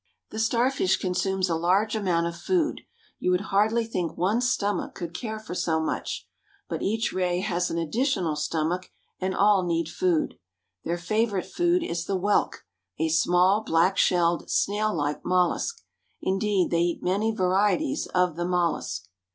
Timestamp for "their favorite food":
10.83-11.83